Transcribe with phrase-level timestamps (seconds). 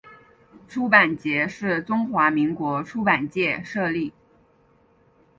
[0.67, 4.11] 出版节是中华民国出版界设立。